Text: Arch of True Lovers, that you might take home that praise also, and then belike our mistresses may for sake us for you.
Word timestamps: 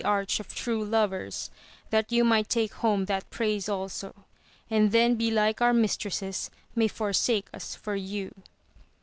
Arch 0.03 0.39
of 0.39 0.47
True 0.55 0.83
Lovers, 0.83 1.51
that 1.91 2.11
you 2.11 2.23
might 2.23 2.49
take 2.49 2.73
home 2.73 3.05
that 3.05 3.29
praise 3.29 3.69
also, 3.69 4.25
and 4.67 4.91
then 4.91 5.13
belike 5.13 5.61
our 5.61 5.73
mistresses 5.73 6.49
may 6.73 6.87
for 6.87 7.13
sake 7.13 7.45
us 7.53 7.75
for 7.75 7.95
you. 7.95 8.33